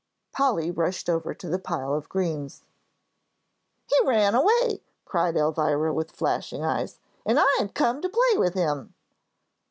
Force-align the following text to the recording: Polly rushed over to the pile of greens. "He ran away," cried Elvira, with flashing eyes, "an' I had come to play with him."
Polly 0.31 0.71
rushed 0.71 1.11
over 1.11 1.35
to 1.35 1.47
the 1.47 1.59
pile 1.59 1.93
of 1.93 2.09
greens. 2.09 2.63
"He 3.85 3.93
ran 4.03 4.33
away," 4.33 4.81
cried 5.05 5.37
Elvira, 5.37 5.93
with 5.93 6.09
flashing 6.09 6.63
eyes, 6.63 6.97
"an' 7.23 7.37
I 7.37 7.57
had 7.59 7.75
come 7.75 8.01
to 8.01 8.09
play 8.09 8.35
with 8.39 8.55
him." 8.55 8.95